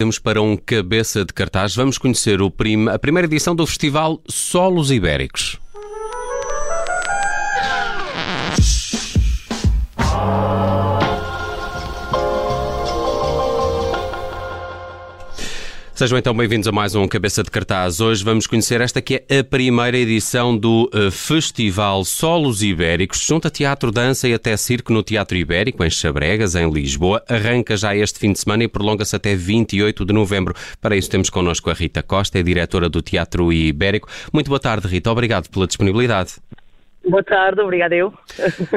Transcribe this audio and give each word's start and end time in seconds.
Temos 0.00 0.20
para 0.20 0.40
um 0.40 0.56
cabeça 0.56 1.24
de 1.24 1.32
cartaz, 1.32 1.74
vamos 1.74 1.98
conhecer 1.98 2.38
prim 2.52 2.88
a 2.88 2.96
primeira 3.00 3.26
edição 3.26 3.52
do 3.52 3.66
Festival 3.66 4.22
Solos 4.28 4.92
Ibéricos. 4.92 5.58
Sejam 15.98 16.16
então 16.16 16.32
bem-vindos 16.32 16.68
a 16.68 16.70
mais 16.70 16.94
um 16.94 17.08
Cabeça 17.08 17.42
de 17.42 17.50
Cartaz. 17.50 18.00
Hoje 18.00 18.22
vamos 18.22 18.46
conhecer 18.46 18.80
esta 18.80 19.02
que 19.02 19.24
é 19.28 19.40
a 19.40 19.42
primeira 19.42 19.96
edição 19.96 20.56
do 20.56 20.88
uh, 20.94 21.10
Festival 21.10 22.04
Solos 22.04 22.62
Ibéricos, 22.62 23.18
junto 23.18 23.48
a 23.48 23.50
teatro, 23.50 23.90
dança 23.90 24.28
e 24.28 24.32
até 24.32 24.56
circo 24.56 24.92
no 24.92 25.02
Teatro 25.02 25.36
Ibérico, 25.36 25.82
em 25.82 25.90
Chabregas, 25.90 26.54
em 26.54 26.70
Lisboa. 26.70 27.20
Arranca 27.28 27.76
já 27.76 27.96
este 27.96 28.20
fim 28.20 28.32
de 28.32 28.38
semana 28.38 28.62
e 28.62 28.68
prolonga-se 28.68 29.16
até 29.16 29.34
28 29.34 30.04
de 30.04 30.12
novembro. 30.12 30.54
Para 30.80 30.96
isso 30.96 31.10
temos 31.10 31.30
connosco 31.30 31.68
a 31.68 31.74
Rita 31.74 32.00
Costa, 32.00 32.38
é 32.38 32.44
diretora 32.44 32.88
do 32.88 33.02
Teatro 33.02 33.52
Ibérico. 33.52 34.08
Muito 34.32 34.46
boa 34.46 34.60
tarde, 34.60 34.86
Rita. 34.86 35.10
Obrigado 35.10 35.48
pela 35.50 35.66
disponibilidade. 35.66 36.34
Boa 37.08 37.24
tarde, 37.24 37.60
obrigada 37.60 37.96
eu. 37.96 38.12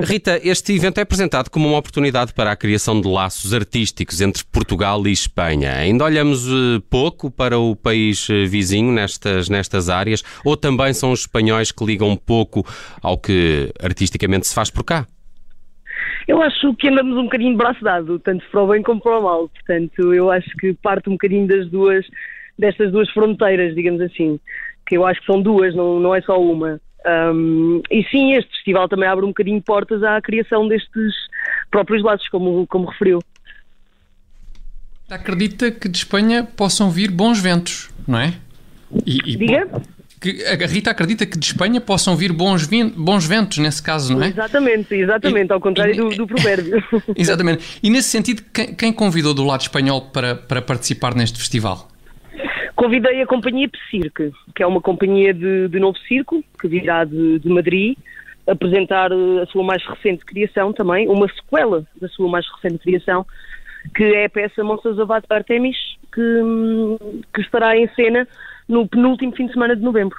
Rita, 0.04 0.40
este 0.44 0.74
evento 0.76 0.98
é 0.98 1.02
apresentado 1.02 1.50
como 1.50 1.68
uma 1.68 1.78
oportunidade 1.78 2.34
para 2.34 2.52
a 2.52 2.56
criação 2.56 3.00
de 3.00 3.08
laços 3.08 3.54
artísticos 3.54 4.22
entre 4.22 4.44
Portugal 4.46 5.06
e 5.08 5.12
Espanha. 5.12 5.74
Ainda 5.74 6.06
olhamos 6.06 6.48
eh, 6.48 6.82
pouco 6.90 7.30
para 7.30 7.58
o 7.58 7.76
país 7.76 8.28
eh, 8.30 8.46
vizinho 8.46 8.92
nestas, 8.92 9.50
nestas 9.50 9.90
áreas, 9.90 10.24
ou 10.44 10.58
também 10.58 10.94
são 10.94 11.12
os 11.12 11.22
espanhóis 11.22 11.72
que 11.72 11.86
ligam 11.86 12.16
pouco 12.16 12.66
ao 13.02 13.18
que 13.18 13.72
artisticamente 13.82 14.48
se 14.48 14.56
faz 14.56 14.70
por 14.70 14.84
cá? 14.84 15.08
Eu 16.28 16.42
acho 16.42 16.74
que 16.76 16.88
andamos 16.88 17.18
um 17.18 17.24
bocadinho 17.24 17.52
de 17.52 17.58
braço 17.58 17.84
dado, 17.84 18.20
tanto 18.20 18.46
para 18.52 18.62
o 18.62 18.68
bem 18.68 18.82
como 18.82 19.02
para 19.02 19.20
o 19.20 19.24
mal. 19.24 19.50
Portanto, 19.50 20.14
eu 20.14 20.32
acho 20.32 20.50
que 20.58 20.74
parte 20.74 21.10
um 21.10 21.14
bocadinho 21.14 21.48
das 21.48 21.70
duas, 21.70 22.06
destas 22.58 22.92
duas 22.92 23.10
fronteiras, 23.10 23.76
digamos 23.76 24.02
assim. 24.02 24.40
Que 24.88 24.98
eu 24.98 25.06
acho 25.06 25.20
que 25.20 25.26
são 25.26 25.42
duas, 25.42 25.76
não, 25.76 26.00
não 26.00 26.16
é 26.16 26.22
só 26.22 26.40
uma. 26.42 26.80
Um, 27.06 27.82
e 27.90 28.04
sim, 28.06 28.34
este 28.34 28.52
festival 28.52 28.88
também 28.88 29.10
abre 29.10 29.26
um 29.26 29.30
bocadinho 29.30 29.62
portas 29.62 30.04
à 30.04 30.22
criação 30.22 30.68
destes 30.68 31.14
próprios 31.70 32.04
laços, 32.04 32.28
como, 32.30 32.68
como 32.68 32.90
referiu. 32.90 33.20
Acredita 35.10 35.72
que 35.72 35.90
de 35.90 35.98
Espanha 35.98 36.44
possam 36.44 36.90
vir 36.90 37.12
bons 37.12 37.40
ventos, 37.40 37.90
não 38.08 38.20
é? 38.20 38.34
E, 39.06 39.20
e 39.26 39.36
Diga? 39.36 39.68
Que 40.22 40.46
a 40.46 40.68
Rita 40.68 40.92
acredita 40.92 41.26
que 41.26 41.38
de 41.38 41.46
Espanha 41.46 41.82
possam 41.82 42.16
vir 42.16 42.32
bons, 42.32 42.70
bons 42.96 43.26
ventos, 43.26 43.58
nesse 43.58 43.82
caso, 43.82 44.14
não 44.14 44.24
é? 44.24 44.28
Exatamente, 44.28 44.94
exatamente, 44.94 45.50
e, 45.50 45.54
ao 45.54 45.60
contrário 45.60 45.94
e, 45.94 45.98
do, 45.98 46.10
do, 46.10 46.28
provérbio. 46.28 46.82
Exatamente. 47.18 47.80
E 47.82 47.90
nesse 47.90 48.10
sentido, 48.10 48.44
quem, 48.54 48.76
quem 48.76 48.94
convidou 48.94 49.34
do 49.34 49.44
lado 49.44 49.62
espanhol 49.62 50.02
para, 50.14 50.36
para 50.36 50.62
participar 50.62 51.16
neste 51.16 51.40
festival? 51.40 51.91
Convidei 52.82 53.22
a 53.22 53.28
companhia 53.28 53.70
Psirque, 53.70 54.32
que 54.56 54.64
é 54.64 54.66
uma 54.66 54.82
companhia 54.82 55.32
de, 55.36 55.68
de 55.68 55.80
novo 55.80 55.96
circo, 56.00 56.44
que 56.60 56.68
virá 56.68 57.06
de, 57.06 57.38
de 57.38 57.48
Madrid, 57.48 57.96
apresentar 58.48 59.12
eh, 59.12 59.44
a 59.44 59.46
sua 59.46 59.64
mais 59.64 59.86
recente 59.86 60.26
criação 60.26 60.74
também, 60.74 61.08
uma 61.08 61.28
sequela 61.28 61.86
da 62.02 62.08
sua 62.08 62.28
mais 62.28 62.44
recente 62.56 62.80
criação, 62.80 63.24
que 63.94 64.04
é 64.04 64.26
a 64.26 64.30
peça 64.32 64.64
Monsters 64.64 64.98
of 64.98 65.12
Artemis, 65.30 65.78
que, 66.12 66.42
que 67.36 67.42
estará 67.42 67.78
em 67.78 67.88
cena 67.90 68.28
no 68.68 68.88
penúltimo 68.88 69.36
fim 69.36 69.46
de 69.46 69.54
semana 69.54 69.76
de 69.76 69.84
novembro. 69.84 70.18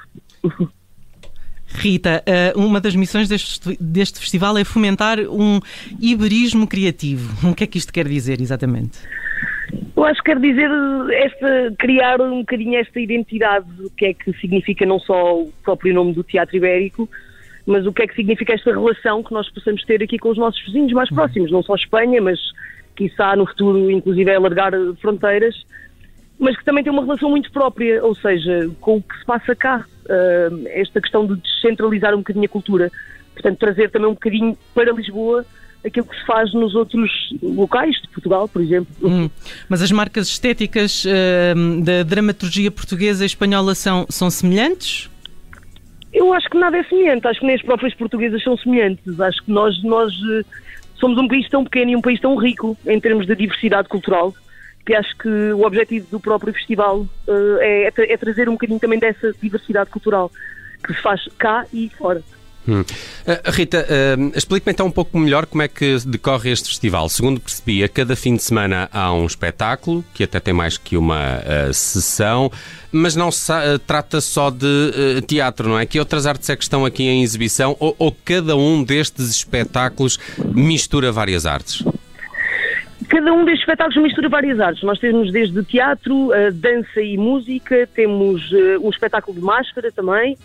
Rita, 1.67 2.23
eh, 2.25 2.53
uma 2.55 2.79
das 2.79 2.95
missões 2.95 3.27
deste, 3.27 3.75
deste 3.77 4.19
festival 4.19 4.57
é 4.57 4.63
fomentar 4.63 5.19
um 5.19 5.59
iberismo 5.99 6.65
criativo. 6.65 7.45
O 7.45 7.53
que 7.53 7.65
é 7.65 7.67
que 7.67 7.77
isto 7.77 7.91
quer 7.91 8.07
dizer 8.07 8.39
exatamente? 8.39 8.99
Eu 10.03 10.07
acho 10.07 10.21
que 10.21 10.33
quer 10.33 10.39
dizer 10.41 10.69
esta, 11.13 11.73
criar 11.79 12.19
um 12.19 12.39
bocadinho 12.39 12.77
esta 12.77 12.99
identidade, 12.99 13.65
o 13.85 13.89
que 13.89 14.07
é 14.07 14.13
que 14.13 14.33
significa 14.33 14.85
não 14.85 14.99
só 14.99 15.39
o 15.39 15.53
próprio 15.63 15.93
nome 15.93 16.11
do 16.11 16.21
Teatro 16.21 16.57
Ibérico, 16.57 17.09
mas 17.65 17.87
o 17.87 17.93
que 17.93 18.03
é 18.03 18.07
que 18.07 18.13
significa 18.13 18.53
esta 18.53 18.71
relação 18.71 19.23
que 19.23 19.31
nós 19.31 19.49
possamos 19.49 19.81
ter 19.85 20.03
aqui 20.03 20.19
com 20.19 20.27
os 20.27 20.37
nossos 20.37 20.61
vizinhos 20.65 20.91
mais 20.91 21.09
uhum. 21.09 21.15
próximos, 21.15 21.51
não 21.53 21.63
só 21.63 21.75
Espanha, 21.75 22.21
mas 22.21 22.37
quiçá 22.97 23.33
no 23.37 23.45
futuro 23.47 23.89
inclusive 23.89 24.29
é 24.29 24.35
alargar 24.35 24.73
fronteiras, 24.99 25.55
mas 26.37 26.57
que 26.57 26.65
também 26.65 26.83
tem 26.83 26.91
uma 26.91 27.05
relação 27.05 27.29
muito 27.29 27.49
própria, 27.49 28.03
ou 28.03 28.13
seja, 28.13 28.69
com 28.81 28.97
o 28.97 29.01
que 29.01 29.17
se 29.17 29.25
passa 29.25 29.55
cá, 29.55 29.85
uh, 29.87 30.67
esta 30.71 30.99
questão 30.99 31.25
de 31.25 31.37
descentralizar 31.37 32.13
um 32.13 32.17
bocadinho 32.17 32.45
a 32.45 32.49
cultura, 32.49 32.91
portanto 33.31 33.57
trazer 33.57 33.89
também 33.89 34.09
um 34.09 34.15
bocadinho 34.15 34.57
para 34.75 34.91
Lisboa 34.91 35.45
aquilo 35.85 36.05
que 36.05 36.15
se 36.15 36.25
faz 36.25 36.53
nos 36.53 36.75
outros 36.75 37.11
locais 37.41 37.95
de 38.01 38.07
Portugal, 38.09 38.47
por 38.47 38.61
exemplo. 38.61 38.93
Hum, 39.01 39.29
mas 39.67 39.81
as 39.81 39.91
marcas 39.91 40.27
estéticas 40.27 41.03
uh, 41.05 41.81
da 41.81 42.03
dramaturgia 42.03 42.71
portuguesa 42.71 43.23
e 43.23 43.27
espanhola 43.27 43.75
são, 43.75 44.05
são 44.09 44.29
semelhantes? 44.29 45.09
Eu 46.13 46.31
acho 46.31 46.47
que 46.49 46.57
nada 46.57 46.77
é 46.77 46.83
semelhante, 46.83 47.27
acho 47.27 47.39
que 47.39 47.45
nem 47.45 47.55
as 47.55 47.61
próprias 47.61 47.93
portuguesas 47.95 48.43
são 48.43 48.55
semelhantes. 48.55 49.19
Acho 49.19 49.43
que 49.43 49.51
nós, 49.51 49.81
nós 49.83 50.13
eh, 50.13 50.43
somos 50.99 51.17
um 51.17 51.27
país 51.27 51.49
tão 51.49 51.63
pequeno 51.63 51.91
e 51.91 51.95
um 51.95 52.01
país 52.01 52.19
tão 52.19 52.35
rico 52.35 52.77
em 52.85 52.99
termos 52.99 53.25
de 53.25 53.35
diversidade 53.35 53.89
cultural 53.89 54.33
que 54.85 54.93
acho 54.93 55.17
que 55.17 55.29
o 55.53 55.65
objetivo 55.65 56.07
do 56.11 56.19
próprio 56.19 56.53
festival 56.53 56.99
uh, 56.99 57.57
é, 57.61 57.87
é, 57.87 58.17
trazer 58.17 58.49
um 58.49 58.53
bocadinho 58.53 58.79
também 58.79 58.99
dessa 58.99 59.33
diversidade 59.41 59.89
cultural 59.89 60.29
que 60.85 60.93
se 60.93 61.01
faz 61.01 61.25
cá 61.37 61.65
e 61.73 61.89
fora. 61.97 62.21
Hum. 62.67 62.81
Uh, 62.81 63.51
Rita, 63.51 63.85
uh, 63.85 64.37
explique-me 64.37 64.71
então 64.71 64.87
um 64.87 64.91
pouco 64.91 65.17
melhor 65.17 65.45
como 65.45 65.61
é 65.61 65.67
que 65.67 65.97
decorre 66.05 66.51
este 66.51 66.69
festival. 66.69 67.09
Segundo 67.09 67.39
percebi, 67.39 67.83
a 67.83 67.89
cada 67.89 68.15
fim 68.15 68.35
de 68.35 68.43
semana 68.43 68.89
há 68.91 69.13
um 69.13 69.25
espetáculo, 69.25 70.03
que 70.13 70.23
até 70.23 70.39
tem 70.39 70.53
mais 70.53 70.77
que 70.77 70.95
uma 70.95 71.39
uh, 71.39 71.73
sessão, 71.73 72.49
mas 72.91 73.15
não 73.15 73.31
se 73.31 73.51
trata 73.85 74.21
só 74.21 74.49
de 74.49 75.21
teatro, 75.27 75.67
não 75.67 75.79
é? 75.79 75.85
Que 75.85 75.99
outras 75.99 76.27
artes 76.27 76.49
é 76.49 76.55
que 76.55 76.63
estão 76.63 76.85
aqui 76.85 77.03
em 77.03 77.23
exibição 77.23 77.75
ou, 77.79 77.95
ou 77.97 78.15
cada 78.23 78.55
um 78.55 78.83
destes 78.83 79.31
espetáculos 79.31 80.19
mistura 80.53 81.11
várias 81.11 81.47
artes? 81.47 81.83
Cada 83.09 83.33
um 83.33 83.45
destes 83.45 83.61
espetáculos 83.61 84.01
mistura 84.01 84.29
várias 84.29 84.59
artes. 84.59 84.83
Nós 84.83 84.99
temos 84.99 85.31
desde 85.31 85.63
teatro, 85.63 86.29
dança 86.53 87.01
e 87.01 87.17
música, 87.17 87.89
temos 87.95 88.51
um 88.79 88.89
espetáculo 88.91 89.39
de 89.39 89.43
máscara 89.43 89.91
também, 89.91 90.37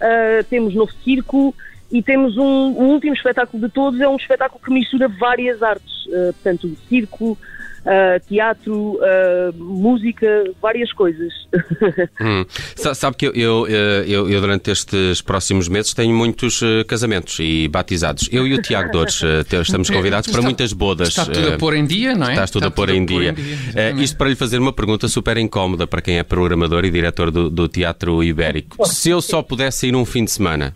uh, 0.00 0.44
temos 0.48 0.74
novo 0.74 0.92
circo 1.04 1.54
e 1.90 2.02
temos 2.02 2.36
um, 2.36 2.72
o 2.72 2.82
último 2.92 3.14
espetáculo 3.14 3.66
de 3.66 3.72
todos, 3.72 4.00
é 4.00 4.08
um 4.08 4.16
espetáculo 4.16 4.60
que 4.62 4.70
mistura 4.70 5.08
várias 5.08 5.62
artes, 5.62 6.06
uh, 6.06 6.32
portanto, 6.34 6.76
circo, 6.88 7.38
Uh, 7.78 8.20
teatro, 8.28 8.96
uh, 8.96 9.54
música, 9.56 10.26
várias 10.60 10.92
coisas. 10.92 11.32
hum. 12.20 12.44
Sabe 12.76 13.16
que 13.16 13.26
eu, 13.26 13.32
eu, 13.34 13.66
eu, 13.66 14.30
eu, 14.30 14.40
durante 14.40 14.70
estes 14.70 15.22
próximos 15.22 15.68
meses 15.68 15.94
tenho 15.94 16.14
muitos 16.14 16.60
casamentos 16.86 17.38
e 17.40 17.68
batizados. 17.68 18.28
Eu 18.32 18.46
e 18.46 18.54
o 18.54 18.62
Tiago 18.62 18.90
Dores 18.92 19.22
estamos 19.50 19.88
convidados 19.88 20.30
para 20.30 20.42
muitas 20.42 20.72
bodas. 20.72 21.08
Está 21.08 21.24
tudo 21.24 21.54
a 21.54 21.56
pôr 21.56 21.74
em 21.74 21.86
dia, 21.86 22.14
não 22.14 22.26
é? 22.26 22.32
Estás 22.32 22.50
tudo, 22.50 22.66
Está 22.66 22.68
a, 22.68 22.70
pôr 22.70 22.90
em, 22.90 23.04
dia. 23.04 23.30
em 23.30 23.34
dia. 23.34 24.04
isto 24.04 24.16
para 24.16 24.28
lhe 24.28 24.36
fazer 24.36 24.58
uma 24.58 24.72
pergunta 24.72 25.08
super 25.08 25.36
incómoda 25.36 25.86
para 25.86 26.02
quem 26.02 26.18
é 26.18 26.22
programador 26.22 26.84
e 26.84 26.90
diretor 26.90 27.30
do, 27.30 27.48
do 27.48 27.68
Teatro 27.68 28.22
Ibérico. 28.22 28.86
Se 28.86 29.10
eu 29.10 29.20
só 29.20 29.42
pudesse 29.42 29.86
ir 29.86 29.96
um 29.96 30.04
fim 30.04 30.24
de 30.24 30.30
semana, 30.30 30.74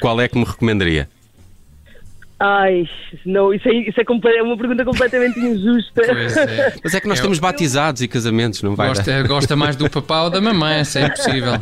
qual 0.00 0.20
é 0.20 0.28
que 0.28 0.38
me 0.38 0.44
recomendaria? 0.44 1.08
Ai, 2.44 2.88
não, 3.24 3.54
isso 3.54 3.68
é, 3.68 3.72
isso 3.72 4.00
é, 4.00 4.04
é 4.36 4.42
uma 4.42 4.56
pergunta 4.56 4.84
completamente 4.84 5.38
injusta. 5.38 6.02
É. 6.02 6.74
Mas 6.82 6.92
é 6.92 7.00
que 7.00 7.06
nós 7.06 7.20
é, 7.20 7.22
temos 7.22 7.38
batizados 7.38 8.02
e 8.02 8.08
casamentos, 8.08 8.60
não 8.64 8.74
vai? 8.74 8.88
Gosta, 8.88 9.22
gosta 9.22 9.54
mais 9.54 9.76
do 9.76 9.88
papá 9.88 10.24
ou 10.24 10.30
da 10.30 10.40
mamãe, 10.40 10.80
isso 10.80 10.98
é 10.98 11.06
impossível. 11.06 11.52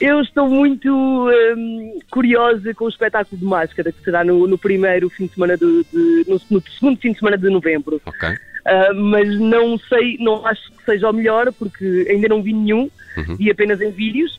Eu 0.00 0.20
estou 0.20 0.48
muito 0.48 0.88
hum, 0.88 1.98
curiosa 2.08 2.72
com 2.74 2.84
o 2.84 2.88
espetáculo 2.88 3.36
de 3.36 3.44
máscara, 3.44 3.90
que 3.90 4.04
será 4.04 4.22
no, 4.22 4.46
no 4.46 4.56
primeiro 4.56 5.10
fim 5.10 5.26
de 5.26 5.34
semana 5.34 5.56
de, 5.56 5.84
de 5.92 6.24
no, 6.28 6.40
no, 6.48 6.62
segundo 6.78 7.00
fim 7.00 7.10
de 7.10 7.18
semana 7.18 7.36
de 7.36 7.50
novembro. 7.50 8.00
Ok. 8.06 8.28
Uh, 8.28 8.94
mas 8.94 9.40
não 9.40 9.76
sei, 9.76 10.18
não 10.20 10.46
acho 10.46 10.70
que 10.70 10.84
seja 10.84 11.10
o 11.10 11.12
melhor, 11.12 11.52
porque 11.54 12.06
ainda 12.08 12.28
não 12.28 12.44
vi 12.44 12.52
nenhum, 12.52 12.88
uhum. 13.16 13.36
vi 13.36 13.50
apenas 13.50 13.80
em 13.80 13.90
vídeos. 13.90 14.38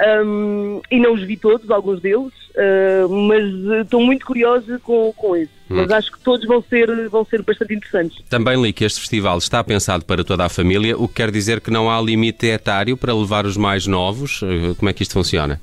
Um, 0.00 0.80
e 0.90 0.98
não 0.98 1.14
os 1.14 1.22
vi 1.22 1.36
todos, 1.36 1.70
alguns 1.70 2.00
deles, 2.00 2.32
uh, 2.56 3.08
mas 3.08 3.44
estou 3.82 4.00
muito 4.02 4.26
curiosa 4.26 4.80
com, 4.82 5.12
com 5.12 5.36
isso. 5.36 5.52
Hum. 5.70 5.76
Mas 5.76 5.90
acho 5.90 6.12
que 6.12 6.18
todos 6.20 6.46
vão 6.46 6.62
ser, 6.68 7.08
vão 7.08 7.24
ser 7.24 7.42
bastante 7.42 7.74
interessantes. 7.74 8.18
Também 8.28 8.60
li 8.60 8.72
que 8.72 8.84
este 8.84 9.00
festival 9.00 9.38
está 9.38 9.62
pensado 9.62 10.04
para 10.04 10.24
toda 10.24 10.44
a 10.44 10.48
família, 10.48 10.98
o 10.98 11.06
que 11.06 11.14
quer 11.14 11.30
dizer 11.30 11.60
que 11.60 11.70
não 11.70 11.90
há 11.90 12.00
limite 12.00 12.46
etário 12.46 12.96
para 12.96 13.14
levar 13.14 13.46
os 13.46 13.56
mais 13.56 13.86
novos. 13.86 14.42
Uh, 14.42 14.74
como 14.76 14.88
é 14.88 14.92
que 14.92 15.02
isto 15.02 15.12
funciona? 15.12 15.60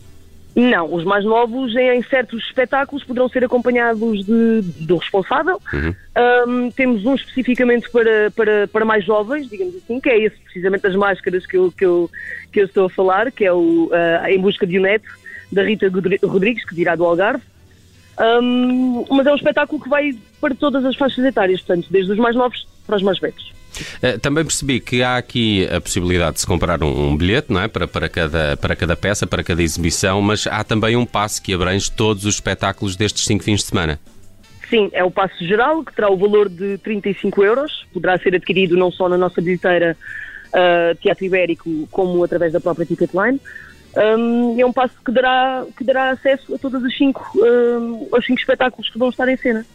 Não, 0.54 0.94
os 0.94 1.06
mais 1.06 1.24
novos 1.24 1.74
em 1.76 2.04
certos 2.04 2.44
espetáculos 2.44 3.04
poderão 3.06 3.30
ser 3.30 3.46
acompanhados 3.46 4.26
de, 4.26 4.62
do 4.82 4.98
responsável. 4.98 5.62
Uhum. 5.72 5.96
Um, 6.48 6.72
temos 6.72 7.06
um 7.06 7.16
especificamente 7.16 7.90
para, 7.90 8.30
para, 8.32 8.68
para 8.68 8.84
mais 8.84 9.06
jovens, 9.06 9.50
digamos 9.50 9.76
assim, 9.76 10.00
que 10.00 10.10
é 10.10 10.20
esse 10.20 10.36
precisamente 10.38 10.82
das 10.82 10.96
máscaras 10.96 11.46
que 11.46 11.56
eu, 11.56 11.72
que 11.72 11.86
eu, 11.86 12.10
que 12.52 12.60
eu 12.60 12.66
estou 12.66 12.88
a 12.88 12.90
falar, 12.90 13.32
que 13.32 13.46
é 13.46 13.54
o 13.54 13.86
uh, 13.86 14.28
Em 14.28 14.40
Busca 14.40 14.68
de 14.68 14.78
um 14.78 14.82
Neto, 14.82 15.08
da 15.50 15.64
Rita 15.64 15.90
Rodrigues, 16.24 16.66
que 16.66 16.76
virá 16.76 16.96
do 16.96 17.06
Algarve. 17.06 17.44
Um, 18.20 19.06
mas 19.10 19.26
é 19.26 19.32
um 19.32 19.36
espetáculo 19.36 19.82
que 19.82 19.90
vai 19.90 20.14
para 20.42 20.54
todas 20.54 20.84
as 20.84 20.98
faixas 20.98 21.24
etárias, 21.24 21.62
portanto, 21.62 21.88
desde 21.90 22.12
os 22.12 22.18
mais 22.18 22.36
novos 22.36 22.68
para 22.86 22.98
os 22.98 23.04
mais 23.04 23.20
velhos. 23.20 23.54
Uh, 24.02 24.20
também 24.20 24.44
percebi 24.44 24.80
que 24.80 25.04
há 25.04 25.18
aqui 25.18 25.68
a 25.68 25.80
possibilidade 25.80 26.36
de 26.36 26.42
se 26.42 26.48
comprar 26.48 26.84
um, 26.84 27.10
um, 27.10 27.18
bilhete, 27.18 27.52
não 27.52 27.62
é? 27.62 27.68
Para, 27.68 27.88
para, 27.88 28.10
cada, 28.10 28.58
para 28.58 28.76
cada 28.76 28.96
peça, 28.96 29.28
para 29.28 29.44
cada 29.44 29.62
exibição, 29.62 30.22
mas 30.22 30.48
há 30.48 30.64
também 30.64 30.96
um 30.96 31.06
passe 31.06 31.42
que 31.42 31.54
abrange 31.54 31.92
todos 31.92 32.26
os 32.26 32.36
espetáculos 32.36 32.96
destes 32.96 33.26
cinco 33.26 33.44
fins 33.44 33.62
de 33.62 33.68
semana. 33.68 34.00
Sim, 34.70 34.90
é 34.94 35.04
o 35.04 35.12
passe 35.12 35.46
geral, 35.46 35.84
que 35.84 35.94
terá 35.94 36.10
o 36.10 36.16
valor 36.16 36.48
de 36.48 36.78
35 36.78 37.44
euros. 37.44 37.86
Poderá 37.94 38.18
ser 38.18 38.34
adquirido 38.36 38.78
não 38.78 38.90
só 38.90 39.10
na 39.10 39.18
nossa 39.18 39.42
bilheteira 39.42 39.98
uh, 40.48 40.96
Teatro 40.96 41.26
Ibérico, 41.26 41.88
como 41.92 42.24
através 42.24 42.54
da 42.54 42.62
própria 42.62 42.86
Ticketline. 42.86 43.40
Um, 43.96 44.58
é 44.58 44.66
um 44.66 44.72
passo 44.72 44.96
que 45.06 45.12
dará, 45.12 45.66
que 45.78 45.84
dará 45.84 46.12
acesso 46.12 46.56
a 46.56 46.58
todos 46.58 46.82
os 46.82 46.98
cinco, 46.98 47.30
um, 47.36 48.08
aos 48.14 48.26
cinco 48.26 48.40
espetáculos 48.40 48.90
que 48.90 48.98
vão 48.98 49.10
estar 49.10 49.28
em 49.28 49.36
cena. 49.36 49.66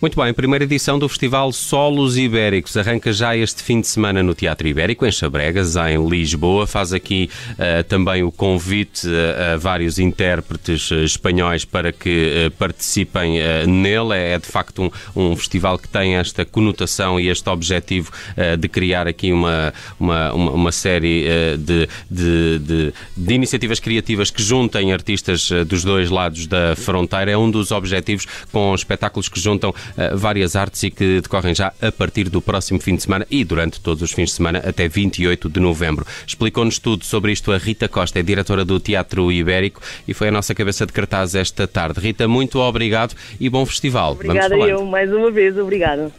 Muito 0.00 0.14
bem, 0.14 0.32
primeira 0.32 0.62
edição 0.62 0.96
do 0.96 1.08
Festival 1.08 1.50
Solos 1.50 2.16
Ibéricos 2.16 2.76
arranca 2.76 3.12
já 3.12 3.36
este 3.36 3.64
fim 3.64 3.80
de 3.80 3.88
semana 3.88 4.22
no 4.22 4.32
Teatro 4.32 4.68
Ibérico, 4.68 5.04
em 5.04 5.10
Chabregas, 5.10 5.74
em 5.74 6.08
Lisboa. 6.08 6.68
Faz 6.68 6.92
aqui 6.92 7.28
uh, 7.54 7.82
também 7.82 8.22
o 8.22 8.30
convite 8.30 9.08
a, 9.08 9.54
a 9.54 9.56
vários 9.56 9.98
intérpretes 9.98 10.88
uh, 10.92 11.02
espanhóis 11.02 11.64
para 11.64 11.90
que 11.90 12.46
uh, 12.46 12.50
participem 12.52 13.40
nele. 13.66 14.14
É, 14.14 14.34
é, 14.34 14.38
de 14.38 14.46
facto 14.46 14.84
um, 14.84 14.90
um, 15.16 15.34
festival 15.34 15.76
que 15.76 15.88
tem 15.88 16.14
esta 16.14 16.44
conotação 16.44 17.18
e 17.18 17.28
este 17.28 17.48
objetivo 17.50 18.12
de 18.58 18.68
criar 18.68 19.08
aqui 19.08 19.32
uma, 19.32 19.72
uma, 19.98 20.32
uma, 20.32 20.50
uma 20.52 20.72
série 20.72 21.26
de, 21.58 21.88
de, 22.08 22.58
de, 22.60 22.94
de, 23.16 23.34
iniciativas 23.34 23.80
criativas 23.80 24.30
que 24.30 24.42
juntem 24.42 24.92
artistas 24.92 25.50
dos 25.66 25.82
dois 25.82 26.08
lados 26.08 26.46
da 26.46 26.76
fronteira. 26.76 27.32
É 27.32 27.36
um 27.36 27.50
dos 27.50 27.72
objetivos 27.72 28.26
com 28.52 28.74
espetáculos 28.74 29.28
que 29.28 29.40
juntam 29.40 29.74
eh, 29.87 29.87
várias 30.14 30.56
artes 30.56 30.82
e 30.82 30.90
que 30.90 31.20
decorrem 31.20 31.54
já 31.54 31.72
a 31.80 31.90
partir 31.92 32.28
do 32.28 32.40
próximo 32.40 32.80
fim 32.80 32.96
de 32.96 33.02
semana 33.02 33.26
e 33.30 33.44
durante 33.44 33.80
todos 33.80 34.02
os 34.02 34.12
fins 34.12 34.30
de 34.30 34.36
semana 34.36 34.62
até 34.66 34.88
28 34.88 35.48
de 35.48 35.60
novembro. 35.60 36.06
Explicou-nos 36.26 36.78
tudo 36.78 37.04
sobre 37.04 37.32
isto 37.32 37.52
a 37.52 37.58
Rita 37.58 37.88
Costa, 37.88 38.18
é 38.18 38.22
diretora 38.22 38.64
do 38.64 38.78
Teatro 38.80 39.30
Ibérico 39.30 39.80
e 40.06 40.14
foi 40.14 40.28
a 40.28 40.32
nossa 40.32 40.54
cabeça 40.54 40.86
de 40.86 40.92
cartaz 40.92 41.34
esta 41.34 41.66
tarde. 41.66 42.00
Rita, 42.00 42.28
muito 42.28 42.58
obrigado 42.58 43.14
e 43.40 43.48
bom 43.48 43.64
festival. 43.64 44.12
Obrigada 44.12 44.56
eu, 44.56 44.84
mais 44.84 45.12
uma 45.12 45.30
vez, 45.30 45.56
obrigada. 45.56 46.12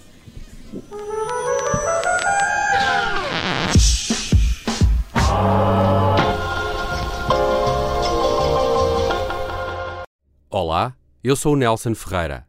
Olá, 10.50 10.94
eu 11.24 11.36
sou 11.36 11.54
o 11.54 11.56
Nelson 11.56 11.94
Ferreira. 11.94 12.49